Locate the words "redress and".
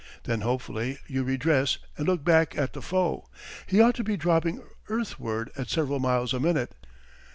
1.23-2.07